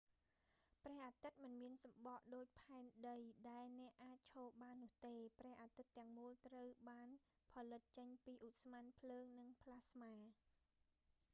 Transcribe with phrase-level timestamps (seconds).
[0.83, 3.17] ព្រះអាទិត្យមិនមានសំបកដូច ផែនដី
[3.51, 7.07] ដែលអ្នកអាចឈរបាននោះទេ ព្រះអាទិត្យទាំងមូល ត្រូវបាន
[7.51, 10.15] ផលិតចេញពីឧស្ម័ន ភ្លើង និងប្លាស្មា